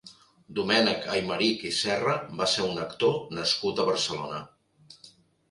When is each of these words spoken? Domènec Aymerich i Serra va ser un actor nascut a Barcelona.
Domènec 0.59 1.03
Aymerich 1.15 1.65
i 1.69 1.73
Serra 1.81 2.15
va 2.41 2.47
ser 2.55 2.65
un 2.71 2.81
actor 2.85 3.15
nascut 3.41 3.83
a 3.83 3.87
Barcelona. 3.93 4.43